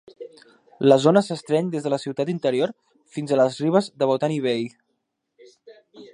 La 0.91 0.95
zona 1.03 1.21
s'estreny 1.27 1.69
des 1.75 1.85
de 1.87 1.91
la 1.95 1.99
ciutat 2.05 2.31
interior 2.33 2.73
fins 3.17 3.35
la 3.37 3.39
les 3.43 3.61
ribes 3.67 3.93
de 4.05 4.09
Botany 4.15 4.43
Bay. 4.49 4.69